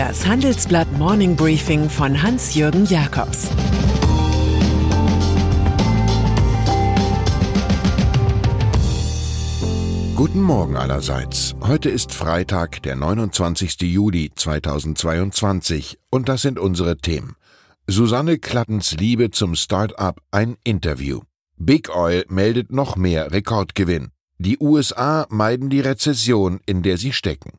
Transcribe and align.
Das 0.00 0.26
Handelsblatt 0.26 0.90
Morning 0.96 1.36
Briefing 1.36 1.90
von 1.90 2.22
Hans-Jürgen 2.22 2.86
Jakobs 2.86 3.50
Guten 10.16 10.40
Morgen 10.40 10.78
allerseits. 10.78 11.54
Heute 11.60 11.90
ist 11.90 12.14
Freitag, 12.14 12.82
der 12.82 12.96
29. 12.96 13.82
Juli 13.82 14.30
2022 14.34 15.98
und 16.10 16.30
das 16.30 16.40
sind 16.40 16.58
unsere 16.58 16.96
Themen. 16.96 17.36
Susanne 17.86 18.38
Klattens 18.38 18.92
Liebe 18.92 19.30
zum 19.30 19.54
Start-up 19.54 20.22
ein 20.30 20.56
Interview. 20.64 21.20
Big 21.58 21.94
Oil 21.94 22.24
meldet 22.30 22.72
noch 22.72 22.96
mehr 22.96 23.32
Rekordgewinn. 23.32 24.12
Die 24.38 24.56
USA 24.60 25.26
meiden 25.28 25.68
die 25.68 25.80
Rezession, 25.80 26.60
in 26.64 26.82
der 26.82 26.96
sie 26.96 27.12
stecken. 27.12 27.58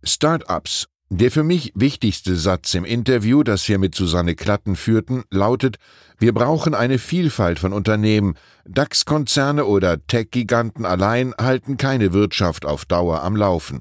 Startups. 0.02 0.86
Der 1.12 1.32
für 1.32 1.42
mich 1.42 1.72
wichtigste 1.74 2.36
Satz 2.36 2.72
im 2.74 2.84
Interview, 2.84 3.42
das 3.42 3.68
wir 3.68 3.80
mit 3.80 3.96
Susanne 3.96 4.36
Klatten 4.36 4.76
führten, 4.76 5.24
lautet, 5.28 5.78
wir 6.18 6.32
brauchen 6.32 6.72
eine 6.72 7.00
Vielfalt 7.00 7.58
von 7.58 7.72
Unternehmen. 7.72 8.36
DAX-Konzerne 8.64 9.64
oder 9.64 10.06
Tech-Giganten 10.06 10.84
allein 10.84 11.34
halten 11.36 11.78
keine 11.78 12.12
Wirtschaft 12.12 12.64
auf 12.64 12.84
Dauer 12.84 13.24
am 13.24 13.34
Laufen. 13.34 13.80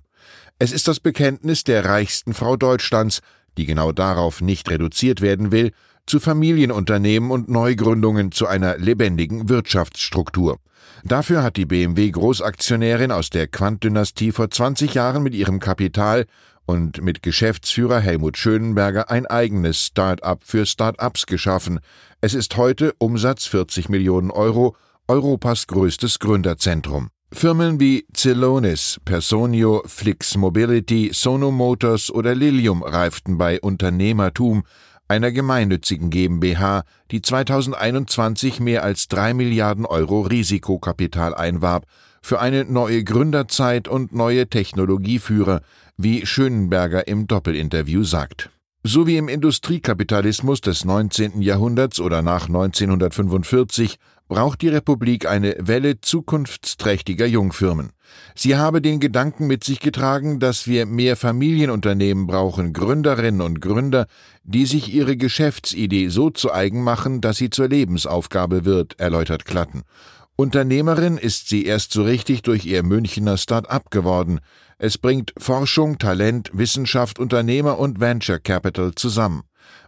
Es 0.61 0.73
ist 0.73 0.89
das 0.89 0.99
Bekenntnis 0.99 1.63
der 1.63 1.85
reichsten 1.85 2.33
Frau 2.33 2.57
Deutschlands, 2.57 3.21
die 3.57 3.65
genau 3.65 3.93
darauf 3.93 4.41
nicht 4.41 4.69
reduziert 4.69 5.21
werden 5.21 5.53
will, 5.53 5.71
zu 6.05 6.19
Familienunternehmen 6.19 7.31
und 7.31 7.47
Neugründungen 7.47 8.33
zu 8.33 8.45
einer 8.45 8.77
lebendigen 8.77 9.47
Wirtschaftsstruktur. 9.47 10.57
Dafür 11.05 11.43
hat 11.43 11.55
die 11.55 11.65
BMW 11.65 12.11
Großaktionärin 12.11 13.13
aus 13.13 13.29
der 13.29 13.47
Quant-Dynastie 13.47 14.33
vor 14.33 14.49
20 14.49 14.95
Jahren 14.95 15.23
mit 15.23 15.33
ihrem 15.33 15.61
Kapital 15.61 16.25
und 16.65 17.01
mit 17.01 17.23
Geschäftsführer 17.23 18.01
Helmut 18.01 18.37
Schönenberger 18.37 19.09
ein 19.09 19.27
eigenes 19.27 19.85
Start-up 19.85 20.43
für 20.43 20.65
Start-ups 20.65 21.25
geschaffen. 21.25 21.79
Es 22.19 22.33
ist 22.33 22.57
heute 22.57 22.93
Umsatz 22.97 23.45
40 23.45 23.87
Millionen 23.87 24.29
Euro, 24.29 24.75
Europas 25.07 25.67
größtes 25.67 26.19
Gründerzentrum. 26.19 27.11
Firmen 27.31 27.79
wie 27.79 28.05
Celonis, 28.11 28.99
Personio, 29.05 29.83
Flix 29.85 30.35
Mobility, 30.35 31.11
Sono 31.13 31.51
Motors 31.51 32.09
oder 32.09 32.33
Lilium 32.33 32.81
reiften 32.81 33.37
bei 33.37 33.61
Unternehmertum, 33.61 34.63
einer 35.07 35.31
gemeinnützigen 35.31 36.09
GmbH, 36.09 36.83
die 37.11 37.21
2021 37.21 38.59
mehr 38.59 38.83
als 38.83 39.07
drei 39.07 39.35
Milliarden 39.35 39.85
Euro 39.85 40.21
Risikokapital 40.21 41.35
einwarb, 41.35 41.85
für 42.21 42.39
eine 42.39 42.65
neue 42.65 43.03
Gründerzeit 43.03 43.87
und 43.87 44.13
neue 44.13 44.49
Technologieführer, 44.49 45.61
wie 45.97 46.25
Schönenberger 46.25 47.07
im 47.07 47.27
Doppelinterview 47.27 48.03
sagt. 48.03 48.49
So 48.83 49.05
wie 49.05 49.17
im 49.17 49.27
Industriekapitalismus 49.27 50.61
des 50.61 50.83
19. 50.83 51.41
Jahrhunderts 51.41 51.99
oder 51.99 52.21
nach 52.21 52.47
1945 52.47 53.97
braucht 54.29 54.61
die 54.61 54.69
Republik 54.69 55.27
eine 55.27 55.55
Welle 55.59 55.99
zukunftsträchtiger 55.99 57.25
Jungfirmen. 57.25 57.91
Sie 58.35 58.55
habe 58.55 58.81
den 58.81 58.99
Gedanken 58.99 59.47
mit 59.47 59.63
sich 59.63 59.81
getragen, 59.81 60.39
dass 60.39 60.67
wir 60.67 60.85
mehr 60.85 61.17
Familienunternehmen 61.17 62.27
brauchen, 62.27 62.71
Gründerinnen 62.71 63.41
und 63.41 63.59
Gründer, 63.59 64.07
die 64.43 64.65
sich 64.65 64.93
ihre 64.93 65.17
Geschäftsidee 65.17 66.07
so 66.07 66.29
zu 66.29 66.53
eigen 66.53 66.83
machen, 66.83 67.19
dass 67.21 67.37
sie 67.37 67.49
zur 67.49 67.67
Lebensaufgabe 67.67 68.63
wird, 68.63 68.99
erläutert 68.99 69.45
Klatten. 69.45 69.83
Unternehmerin 70.35 71.17
ist 71.17 71.49
sie 71.49 71.65
erst 71.65 71.91
so 71.91 72.03
richtig 72.03 72.43
durch 72.43 72.65
ihr 72.65 72.83
Münchner 72.83 73.35
Start-up 73.35 73.91
geworden. 73.91 74.39
Es 74.77 74.97
bringt 74.97 75.33
Forschung, 75.37 75.97
Talent, 75.97 76.51
Wissenschaft, 76.53 77.19
Unternehmer 77.19 77.77
und 77.77 77.99
Venture 77.99 78.39
Capital 78.39 78.93
zusammen. 78.95 79.43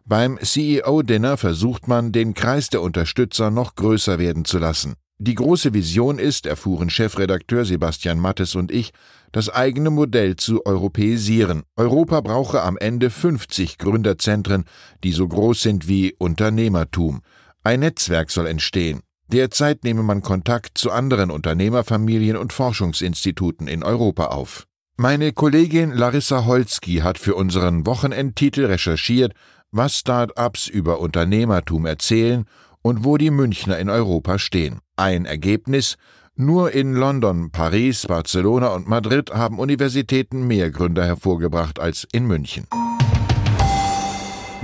Beim 0.05 0.39
CEO-Dinner 0.41 1.37
versucht 1.37 1.87
man, 1.87 2.11
den 2.11 2.33
Kreis 2.33 2.69
der 2.69 2.81
Unterstützer 2.81 3.51
noch 3.51 3.75
größer 3.75 4.19
werden 4.19 4.45
zu 4.45 4.57
lassen. 4.57 4.95
Die 5.19 5.35
große 5.35 5.73
Vision 5.75 6.17
ist, 6.17 6.47
erfuhren 6.47 6.89
Chefredakteur 6.89 7.63
Sebastian 7.63 8.17
Mattes 8.17 8.55
und 8.55 8.71
ich, 8.71 8.91
das 9.31 9.49
eigene 9.49 9.91
Modell 9.91 10.35
zu 10.35 10.65
europäisieren. 10.65 11.61
Europa 11.75 12.21
brauche 12.21 12.63
am 12.63 12.75
Ende 12.77 13.11
50 13.11 13.77
Gründerzentren, 13.77 14.65
die 15.03 15.11
so 15.11 15.27
groß 15.27 15.61
sind 15.61 15.87
wie 15.87 16.15
Unternehmertum. 16.17 17.21
Ein 17.63 17.81
Netzwerk 17.81 18.31
soll 18.31 18.47
entstehen. 18.47 19.01
Derzeit 19.27 19.83
nehme 19.83 20.01
man 20.03 20.23
Kontakt 20.23 20.77
zu 20.77 20.91
anderen 20.91 21.29
Unternehmerfamilien 21.29 22.35
und 22.35 22.51
Forschungsinstituten 22.51 23.67
in 23.67 23.83
Europa 23.83 24.25
auf. 24.25 24.65
Meine 24.97 25.31
Kollegin 25.31 25.91
Larissa 25.91 26.45
Holzki 26.45 26.97
hat 26.97 27.17
für 27.17 27.35
unseren 27.35 27.85
Wochenendtitel 27.85 28.65
recherchiert, 28.65 29.33
was 29.71 29.97
Start-ups 29.97 30.67
über 30.67 30.99
Unternehmertum 30.99 31.85
erzählen 31.85 32.45
und 32.81 33.03
wo 33.05 33.17
die 33.17 33.31
Münchner 33.31 33.79
in 33.79 33.89
Europa 33.89 34.37
stehen. 34.37 34.79
Ein 34.95 35.25
Ergebnis 35.25 35.97
nur 36.35 36.71
in 36.71 36.93
London, 36.93 37.51
Paris, 37.51 38.05
Barcelona 38.07 38.69
und 38.69 38.87
Madrid 38.87 39.31
haben 39.31 39.59
Universitäten 39.59 40.47
mehr 40.47 40.71
Gründer 40.71 41.05
hervorgebracht 41.05 41.79
als 41.79 42.07
in 42.11 42.25
München. 42.25 42.67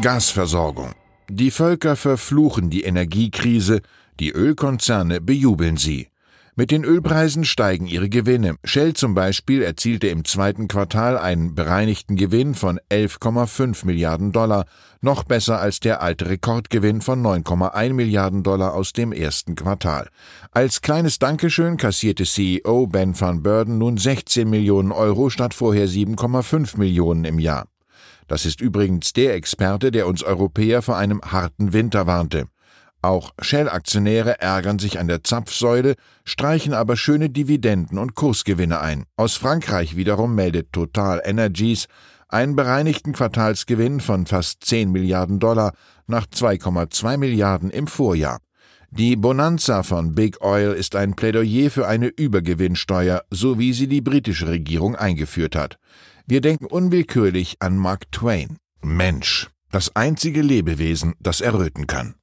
Gasversorgung. 0.01 0.93
Die 1.29 1.51
Völker 1.51 1.95
verfluchen 1.95 2.69
die 2.69 2.83
Energiekrise, 2.83 3.81
die 4.19 4.31
Ölkonzerne 4.31 5.21
bejubeln 5.21 5.77
sie. 5.77 6.07
Mit 6.59 6.71
den 6.71 6.83
Ölpreisen 6.83 7.45
steigen 7.45 7.85
ihre 7.85 8.09
Gewinne. 8.09 8.55
Shell 8.63 8.93
zum 8.93 9.13
Beispiel 9.13 9.61
erzielte 9.61 10.07
im 10.07 10.25
zweiten 10.25 10.67
Quartal 10.67 11.15
einen 11.15 11.53
bereinigten 11.53 12.15
Gewinn 12.15 12.55
von 12.55 12.79
11,5 12.89 13.85
Milliarden 13.85 14.31
Dollar, 14.31 14.65
noch 14.99 15.23
besser 15.23 15.59
als 15.59 15.79
der 15.81 16.01
alte 16.01 16.27
Rekordgewinn 16.27 17.01
von 17.01 17.21
9,1 17.21 17.93
Milliarden 17.93 18.41
Dollar 18.41 18.73
aus 18.73 18.91
dem 18.91 19.11
ersten 19.11 19.53
Quartal. 19.53 20.09
Als 20.49 20.81
kleines 20.81 21.19
Dankeschön 21.19 21.77
kassierte 21.77 22.23
CEO 22.23 22.87
Ben 22.87 23.13
van 23.21 23.43
Burden 23.43 23.77
nun 23.77 23.99
16 23.99 24.49
Millionen 24.49 24.91
Euro 24.91 25.29
statt 25.29 25.53
vorher 25.53 25.87
7,5 25.87 26.79
Millionen 26.79 27.25
im 27.25 27.37
Jahr. 27.37 27.67
Das 28.27 28.47
ist 28.47 28.61
übrigens 28.61 29.13
der 29.13 29.35
Experte, 29.35 29.91
der 29.91 30.07
uns 30.07 30.23
Europäer 30.23 30.81
vor 30.81 30.97
einem 30.97 31.21
harten 31.21 31.73
Winter 31.73 32.07
warnte. 32.07 32.47
Auch 33.07 33.31
Shell-Aktionäre 33.39 34.41
ärgern 34.41 34.79
sich 34.79 34.99
an 34.99 35.07
der 35.07 35.23
Zapfsäule, 35.23 35.95
streichen 36.25 36.73
aber 36.73 36.97
schöne 36.97 37.29
Dividenden 37.29 37.99
und 37.99 38.15
Kursgewinne 38.15 38.81
ein. 38.81 39.05
Aus 39.15 39.37
Frankreich 39.37 39.95
wiederum 39.95 40.35
meldet 40.35 40.73
Total 40.73 41.21
Energies 41.23 41.87
einen 42.27 42.57
bereinigten 42.57 43.13
Quartalsgewinn 43.13 44.01
von 44.01 44.25
fast 44.25 44.65
10 44.65 44.91
Milliarden 44.91 45.39
Dollar 45.39 45.71
nach 46.07 46.25
2,2 46.25 47.15
Milliarden 47.15 47.69
im 47.69 47.87
Vorjahr. 47.87 48.39
Die 48.91 49.15
Bonanza 49.15 49.83
von 49.83 50.13
Big 50.13 50.43
Oil 50.43 50.73
ist 50.73 50.97
ein 50.97 51.15
Plädoyer 51.15 51.69
für 51.69 51.87
eine 51.87 52.07
Übergewinnsteuer, 52.07 53.23
so 53.31 53.57
wie 53.57 53.71
sie 53.71 53.87
die 53.87 54.01
britische 54.01 54.49
Regierung 54.49 54.97
eingeführt 54.97 55.55
hat. 55.55 55.77
Wir 56.25 56.41
denken 56.41 56.65
unwillkürlich 56.65 57.55
an 57.61 57.77
Mark 57.77 58.11
Twain. 58.11 58.57
Mensch, 58.81 59.47
das 59.71 59.95
einzige 59.95 60.41
Lebewesen, 60.41 61.13
das 61.21 61.39
erröten 61.39 61.87
kann. 61.87 62.15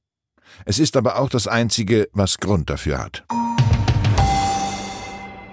Es 0.63 0.79
ist 0.79 0.95
aber 0.95 1.19
auch 1.19 1.29
das 1.29 1.47
einzige, 1.47 2.07
was 2.13 2.37
Grund 2.37 2.69
dafür 2.69 2.99
hat. 2.99 3.25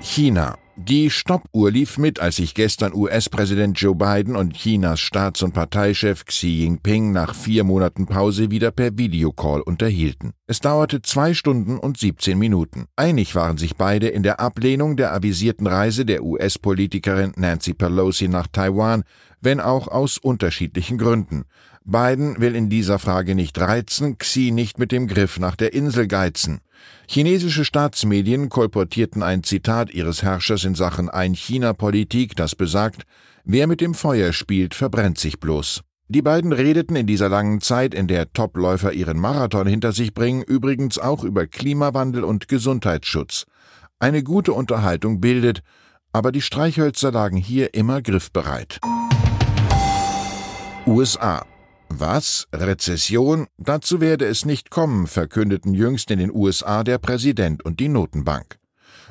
China. 0.00 0.58
Die 0.76 1.10
Stoppuhr 1.10 1.70
lief 1.70 1.98
mit, 1.98 2.18
als 2.18 2.36
sich 2.36 2.54
gestern 2.54 2.94
US-Präsident 2.94 3.78
Joe 3.78 3.94
Biden 3.94 4.36
und 4.36 4.54
Chinas 4.54 5.00
Staats- 5.00 5.42
und 5.42 5.52
Parteichef 5.52 6.24
Xi 6.24 6.62
Jinping 6.62 7.12
nach 7.12 7.34
vier 7.34 7.62
Monaten 7.62 8.06
Pause 8.06 8.50
wieder 8.50 8.70
per 8.70 8.96
Videocall 8.96 9.60
unterhielten. 9.60 10.32
Es 10.46 10.60
dauerte 10.60 11.02
zwei 11.02 11.34
Stunden 11.34 11.78
und 11.78 11.98
17 11.98 12.38
Minuten. 12.38 12.86
Einig 12.96 13.34
waren 13.34 13.58
sich 13.58 13.76
beide 13.76 14.08
in 14.08 14.22
der 14.22 14.40
Ablehnung 14.40 14.96
der 14.96 15.12
avisierten 15.12 15.66
Reise 15.66 16.06
der 16.06 16.24
US-Politikerin 16.24 17.32
Nancy 17.36 17.74
Pelosi 17.74 18.28
nach 18.28 18.46
Taiwan, 18.46 19.04
wenn 19.42 19.60
auch 19.60 19.88
aus 19.88 20.16
unterschiedlichen 20.16 20.96
Gründen. 20.96 21.44
Biden 21.84 22.40
will 22.40 22.54
in 22.54 22.70
dieser 22.70 22.98
Frage 22.98 23.34
nicht 23.34 23.60
reizen, 23.60 24.16
Xi 24.16 24.52
nicht 24.52 24.78
mit 24.78 24.90
dem 24.90 25.06
Griff 25.06 25.38
nach 25.38 25.56
der 25.56 25.74
Insel 25.74 26.06
geizen. 26.06 26.60
Chinesische 27.08 27.64
Staatsmedien 27.64 28.48
kolportierten 28.48 29.22
ein 29.22 29.42
Zitat 29.42 29.92
ihres 29.92 30.22
Herrschers 30.22 30.64
in 30.64 30.74
Sachen 30.74 31.08
Ein-China-Politik, 31.08 32.36
das 32.36 32.54
besagt, 32.54 33.02
wer 33.44 33.66
mit 33.66 33.80
dem 33.80 33.94
Feuer 33.94 34.32
spielt, 34.32 34.74
verbrennt 34.74 35.18
sich 35.18 35.40
bloß. 35.40 35.82
Die 36.08 36.22
beiden 36.22 36.52
redeten 36.52 36.96
in 36.96 37.06
dieser 37.06 37.28
langen 37.28 37.60
Zeit, 37.60 37.94
in 37.94 38.06
der 38.06 38.32
Topläufer 38.32 38.92
ihren 38.92 39.18
Marathon 39.18 39.66
hinter 39.66 39.92
sich 39.92 40.14
bringen, 40.14 40.42
übrigens 40.42 40.98
auch 40.98 41.24
über 41.24 41.46
Klimawandel 41.46 42.24
und 42.24 42.48
Gesundheitsschutz. 42.48 43.44
Eine 43.98 44.22
gute 44.22 44.52
Unterhaltung 44.52 45.20
bildet, 45.20 45.62
aber 46.12 46.32
die 46.32 46.42
Streichhölzer 46.42 47.12
lagen 47.12 47.36
hier 47.36 47.74
immer 47.74 48.02
griffbereit. 48.02 48.80
USA 50.86 51.46
was? 52.00 52.46
Rezession? 52.52 53.46
Dazu 53.58 54.00
werde 54.00 54.26
es 54.26 54.44
nicht 54.44 54.70
kommen, 54.70 55.06
verkündeten 55.06 55.74
jüngst 55.74 56.10
in 56.10 56.18
den 56.18 56.32
USA 56.32 56.84
der 56.84 56.98
Präsident 56.98 57.64
und 57.64 57.80
die 57.80 57.88
Notenbank. 57.88 58.61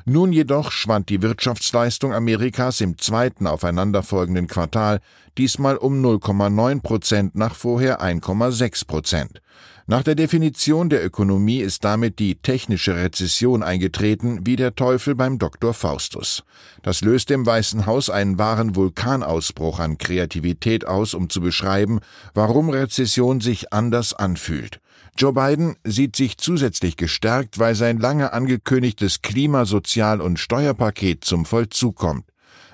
Nun 0.05 0.33
jedoch 0.33 0.71
schwand 0.71 1.09
die 1.09 1.21
Wirtschaftsleistung 1.21 2.13
Amerikas 2.13 2.81
im 2.81 2.97
zweiten 2.97 3.47
aufeinanderfolgenden 3.47 4.47
Quartal 4.47 4.99
diesmal 5.37 5.77
um 5.77 6.03
0,9 6.03 6.81
Prozent 6.81 7.35
nach 7.35 7.55
vorher 7.55 8.01
1,6 8.01 8.87
Prozent. 8.87 9.41
Nach 9.87 10.03
der 10.03 10.15
Definition 10.15 10.89
der 10.89 11.03
Ökonomie 11.03 11.59
ist 11.59 11.83
damit 11.83 12.19
die 12.19 12.35
technische 12.35 12.95
Rezession 12.95 13.61
eingetreten, 13.61 14.39
wie 14.45 14.55
der 14.55 14.75
Teufel 14.75 15.15
beim 15.15 15.37
Dr. 15.37 15.73
Faustus. 15.73 16.43
Das 16.81 17.01
löst 17.01 17.29
dem 17.29 17.45
Weißen 17.45 17.85
Haus 17.85 18.09
einen 18.09 18.39
wahren 18.39 18.75
Vulkanausbruch 18.75 19.79
an 19.79 19.97
Kreativität 19.97 20.87
aus, 20.87 21.13
um 21.13 21.29
zu 21.29 21.41
beschreiben, 21.41 21.99
warum 22.33 22.69
Rezession 22.69 23.41
sich 23.41 23.73
anders 23.73 24.13
anfühlt. 24.13 24.79
Joe 25.17 25.33
Biden 25.33 25.75
sieht 25.83 26.15
sich 26.15 26.37
zusätzlich 26.37 26.97
gestärkt, 26.97 27.59
weil 27.59 27.75
sein 27.75 27.99
lange 27.99 28.33
angekündigtes 28.33 29.21
Klima-, 29.21 29.65
Sozial- 29.65 30.21
und 30.21 30.39
Steuerpaket 30.39 31.23
zum 31.23 31.45
Vollzug 31.45 31.95
kommt. 31.95 32.25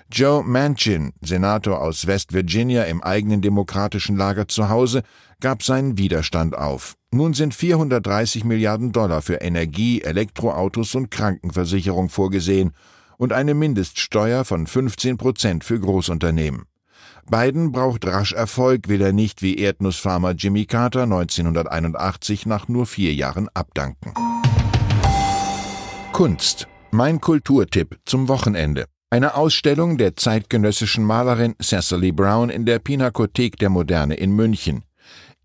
Joe 0.10 0.42
Manchin, 0.42 1.12
Senator 1.22 1.81
aus 1.81 2.07
West 2.07 2.31
Virginia 2.31 2.84
im 2.84 3.04
eigenen 3.04 3.42
demokratischen 3.42 4.16
Lager 4.16 4.48
zu 4.48 4.69
Hause, 4.69 5.04
gab 5.42 5.63
seinen 5.63 5.98
Widerstand 5.98 6.57
auf. 6.57 6.95
Nun 7.12 7.34
sind 7.34 7.54
430 7.54 8.45
Milliarden 8.45 8.94
Dollar 8.94 9.22
für 9.22 9.36
Energie, 9.36 10.01
Elektroautos 10.01 10.95
und 10.95 11.12
Krankenversicherung 11.12 12.07
vorgesehen 12.10 12.72
und 13.18 13.33
eine 13.33 13.54
Mindeststeuer 13.54 14.45
von 14.45 14.66
15 14.68 15.18
Prozent 15.18 15.63
für 15.66 15.80
Großunternehmen. 15.80 16.66
Biden 17.30 17.72
braucht 17.72 18.06
rasch 18.06 18.34
Erfolg, 18.34 18.88
will 18.88 19.02
er 19.02 19.14
nicht 19.14 19.42
wie 19.42 19.58
Erdnussfarmer 19.58 20.32
Jimmy 20.32 20.66
Carter 20.66 21.04
1981 21.04 22.46
nach 22.46 22.68
nur 22.68 22.86
vier 22.86 23.14
Jahren 23.14 23.50
abdanken. 23.54 24.14
Kunst. 26.14 26.68
Mein 26.92 27.22
Kulturtipp 27.22 28.00
zum 28.06 28.28
Wochenende. 28.28 28.86
Eine 29.10 29.36
Ausstellung 29.36 29.98
der 29.98 30.16
zeitgenössischen 30.16 31.04
Malerin 31.04 31.56
Cecily 31.62 32.12
Brown 32.12 32.50
in 32.50 32.66
der 32.66 32.80
Pinakothek 32.80 33.58
der 33.58 33.70
Moderne 33.70 34.16
in 34.16 34.32
München. 34.32 34.84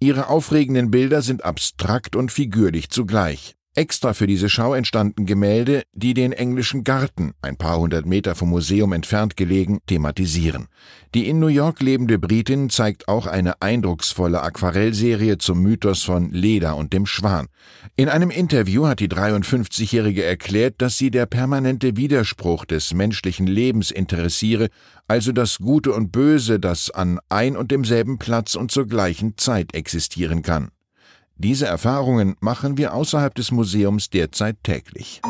Ihre 0.00 0.28
aufregenden 0.28 0.90
Bilder 0.90 1.22
sind 1.22 1.44
abstrakt 1.44 2.16
und 2.16 2.32
figürlich 2.32 2.90
zugleich. 2.90 3.54
Extra 3.74 4.12
für 4.12 4.26
diese 4.26 4.50
Schau 4.50 4.74
entstanden 4.74 5.24
Gemälde, 5.24 5.84
die 5.94 6.12
den 6.12 6.32
englischen 6.32 6.84
Garten, 6.84 7.32
ein 7.40 7.56
paar 7.56 7.78
hundert 7.78 8.04
Meter 8.04 8.34
vom 8.34 8.50
Museum 8.50 8.92
entfernt 8.92 9.34
gelegen, 9.34 9.78
thematisieren. 9.86 10.68
Die 11.14 11.26
in 11.26 11.40
New 11.40 11.46
York 11.46 11.80
lebende 11.80 12.18
Britin 12.18 12.68
zeigt 12.68 13.08
auch 13.08 13.26
eine 13.26 13.62
eindrucksvolle 13.62 14.42
Aquarellserie 14.42 15.38
zum 15.38 15.62
Mythos 15.62 16.02
von 16.02 16.32
Leda 16.32 16.72
und 16.72 16.92
dem 16.92 17.06
Schwan. 17.06 17.46
In 17.96 18.10
einem 18.10 18.28
Interview 18.28 18.88
hat 18.88 19.00
die 19.00 19.08
53-Jährige 19.08 20.22
erklärt, 20.22 20.74
dass 20.82 20.98
sie 20.98 21.10
der 21.10 21.24
permanente 21.24 21.96
Widerspruch 21.96 22.66
des 22.66 22.92
menschlichen 22.92 23.46
Lebens 23.46 23.90
interessiere, 23.90 24.68
also 25.08 25.32
das 25.32 25.56
Gute 25.60 25.92
und 25.92 26.12
Böse, 26.12 26.60
das 26.60 26.90
an 26.90 27.20
ein 27.30 27.56
und 27.56 27.70
demselben 27.70 28.18
Platz 28.18 28.54
und 28.54 28.70
zur 28.70 28.86
gleichen 28.86 29.38
Zeit 29.38 29.74
existieren 29.74 30.42
kann. 30.42 30.72
Diese 31.42 31.66
Erfahrungen 31.66 32.36
machen 32.38 32.76
wir 32.76 32.94
außerhalb 32.94 33.34
des 33.34 33.50
Museums 33.50 34.10
derzeit 34.10 34.62
täglich. 34.62 35.20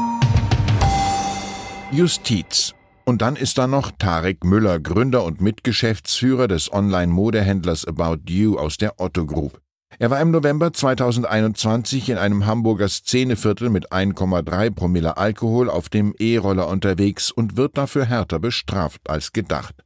Justiz. 1.90 2.74
Und 3.06 3.22
dann 3.22 3.34
ist 3.34 3.56
da 3.56 3.66
noch 3.66 3.92
Tarek 3.98 4.44
Müller, 4.44 4.78
Gründer 4.78 5.24
und 5.24 5.40
Mitgeschäftsführer 5.40 6.48
des 6.48 6.70
Online-Modehändlers 6.70 7.86
About 7.86 8.24
You 8.28 8.58
aus 8.58 8.76
der 8.76 9.00
Otto 9.00 9.24
Group. 9.24 9.62
Er 9.98 10.10
war 10.10 10.20
im 10.20 10.32
November 10.32 10.74
2021 10.74 12.10
in 12.10 12.18
einem 12.18 12.44
Hamburger 12.44 12.90
Szeneviertel 12.90 13.70
mit 13.70 13.90
1,3 13.90 14.70
Promille 14.70 15.16
Alkohol 15.16 15.70
auf 15.70 15.88
dem 15.88 16.14
E-Roller 16.18 16.68
unterwegs 16.68 17.30
und 17.30 17.56
wird 17.56 17.78
dafür 17.78 18.04
härter 18.04 18.38
bestraft 18.38 19.08
als 19.08 19.32
gedacht 19.32 19.82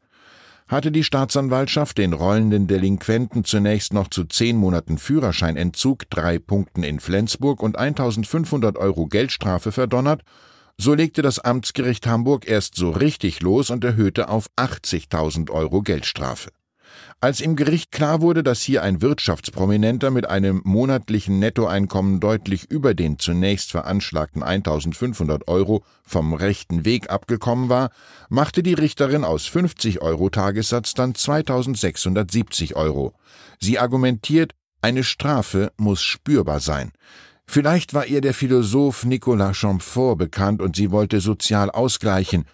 hatte 0.68 0.90
die 0.90 1.04
Staatsanwaltschaft 1.04 1.98
den 1.98 2.12
rollenden 2.12 2.66
Delinquenten 2.66 3.44
zunächst 3.44 3.92
noch 3.92 4.08
zu 4.08 4.24
zehn 4.24 4.56
Monaten 4.56 4.98
Führerscheinentzug, 4.98 6.10
drei 6.10 6.38
Punkten 6.38 6.82
in 6.82 7.00
Flensburg 7.00 7.62
und 7.62 7.78
1500 7.78 8.76
Euro 8.76 9.06
Geldstrafe 9.06 9.72
verdonnert, 9.72 10.22
so 10.78 10.92
legte 10.94 11.22
das 11.22 11.38
Amtsgericht 11.38 12.06
Hamburg 12.06 12.46
erst 12.46 12.74
so 12.74 12.90
richtig 12.90 13.40
los 13.40 13.70
und 13.70 13.82
erhöhte 13.84 14.28
auf 14.28 14.48
80.000 14.56 15.50
Euro 15.50 15.82
Geldstrafe. 15.82 16.50
Als 17.20 17.40
im 17.40 17.56
Gericht 17.56 17.92
klar 17.92 18.20
wurde, 18.20 18.42
dass 18.42 18.60
hier 18.60 18.82
ein 18.82 19.02
Wirtschaftsprominenter 19.02 20.10
mit 20.10 20.28
einem 20.28 20.60
monatlichen 20.64 21.38
Nettoeinkommen 21.38 22.20
deutlich 22.20 22.70
über 22.70 22.94
den 22.94 23.18
zunächst 23.18 23.70
veranschlagten 23.70 24.42
1500 24.42 25.48
Euro 25.48 25.82
vom 26.04 26.34
rechten 26.34 26.84
Weg 26.84 27.10
abgekommen 27.10 27.68
war, 27.68 27.90
machte 28.28 28.62
die 28.62 28.74
Richterin 28.74 29.24
aus 29.24 29.46
50 29.46 30.02
Euro 30.02 30.30
Tagessatz 30.30 30.94
dann 30.94 31.14
2670 31.14 32.76
Euro. 32.76 33.14
Sie 33.58 33.78
argumentiert, 33.78 34.52
eine 34.82 35.04
Strafe 35.04 35.72
muss 35.76 36.02
spürbar 36.02 36.60
sein. 36.60 36.92
Vielleicht 37.46 37.94
war 37.94 38.06
ihr 38.06 38.20
der 38.20 38.34
Philosoph 38.34 39.04
Nicolas 39.04 39.56
Chamfort 39.56 40.18
bekannt 40.18 40.60
und 40.60 40.76
sie 40.76 40.90
wollte 40.90 41.20
sozial 41.20 41.70
ausgleichen, 41.70 42.44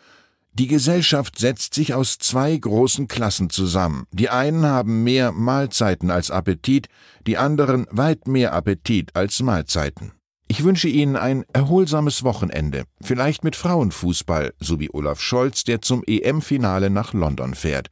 die 0.54 0.66
Gesellschaft 0.66 1.38
setzt 1.38 1.72
sich 1.72 1.94
aus 1.94 2.18
zwei 2.18 2.54
großen 2.54 3.08
Klassen 3.08 3.48
zusammen. 3.48 4.04
Die 4.12 4.28
einen 4.28 4.66
haben 4.66 5.02
mehr 5.02 5.32
Mahlzeiten 5.32 6.10
als 6.10 6.30
Appetit, 6.30 6.88
die 7.26 7.38
anderen 7.38 7.86
weit 7.90 8.28
mehr 8.28 8.52
Appetit 8.52 9.16
als 9.16 9.40
Mahlzeiten. 9.40 10.12
Ich 10.48 10.62
wünsche 10.62 10.88
Ihnen 10.88 11.16
ein 11.16 11.46
erholsames 11.54 12.22
Wochenende, 12.22 12.84
vielleicht 13.00 13.44
mit 13.44 13.56
Frauenfußball, 13.56 14.52
so 14.60 14.78
wie 14.78 14.90
Olaf 14.92 15.22
Scholz, 15.22 15.64
der 15.64 15.80
zum 15.80 16.04
EM-Finale 16.06 16.90
nach 16.90 17.14
London 17.14 17.54
fährt. 17.54 17.88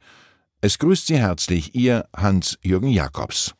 Es 0.61 0.77
grüßt 0.77 1.07
Sie 1.07 1.17
herzlich 1.17 1.73
Ihr 1.73 2.05
Hans-Jürgen 2.15 2.89
Jakobs. 2.89 3.55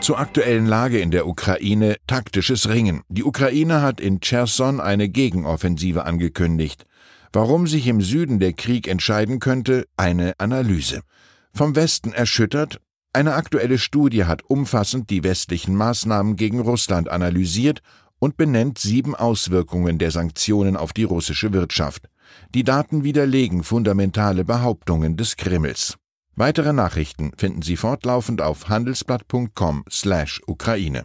Zur 0.00 0.18
aktuellen 0.18 0.64
Lage 0.64 0.98
in 1.00 1.10
der 1.10 1.26
Ukraine 1.26 1.96
taktisches 2.06 2.70
Ringen. 2.70 3.02
Die 3.08 3.24
Ukraine 3.24 3.82
hat 3.82 4.00
in 4.00 4.20
Cherson 4.20 4.80
eine 4.80 5.10
Gegenoffensive 5.10 6.04
angekündigt. 6.04 6.86
Warum 7.34 7.66
sich 7.66 7.86
im 7.88 8.00
Süden 8.00 8.38
der 8.38 8.52
Krieg 8.52 8.86
entscheiden 8.86 9.40
könnte, 9.40 9.88
eine 9.96 10.34
Analyse. 10.38 11.00
Vom 11.52 11.74
Westen 11.74 12.12
erschüttert, 12.12 12.80
eine 13.12 13.34
aktuelle 13.34 13.78
Studie 13.78 14.26
hat 14.26 14.48
umfassend 14.48 15.10
die 15.10 15.24
westlichen 15.24 15.74
Maßnahmen 15.74 16.36
gegen 16.36 16.60
Russland 16.60 17.08
analysiert 17.08 17.82
und 18.20 18.36
benennt 18.36 18.78
sieben 18.78 19.16
Auswirkungen 19.16 19.98
der 19.98 20.12
Sanktionen 20.12 20.76
auf 20.76 20.92
die 20.92 21.02
russische 21.02 21.52
Wirtschaft. 21.52 22.08
Die 22.54 22.62
Daten 22.62 23.02
widerlegen 23.02 23.64
fundamentale 23.64 24.44
Behauptungen 24.44 25.16
des 25.16 25.36
Kremls. 25.36 25.96
Weitere 26.36 26.72
Nachrichten 26.72 27.32
finden 27.36 27.62
Sie 27.62 27.76
fortlaufend 27.76 28.42
auf 28.42 28.68
handelsblatt.com/Ukraine. 28.68 31.04